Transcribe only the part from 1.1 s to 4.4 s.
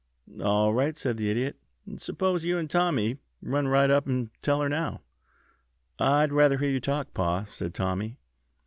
the Idiot. "Suppose you and Tommy run right up and